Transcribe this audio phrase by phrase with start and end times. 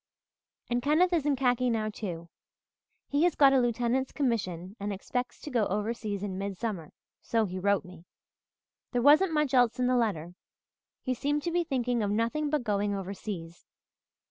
[0.67, 2.27] "And Kenneth is in khaki now, too.
[3.07, 7.59] He has got a lieutenant's commission and expects to go overseas in midsummer, so he
[7.59, 8.05] wrote me.
[8.93, 10.33] There wasn't much else in the letter
[11.03, 13.67] he seemed to be thinking of nothing but going overseas.